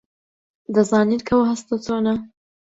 [0.75, 2.15] دەزانیت کە ئەو هەستە چۆنە؟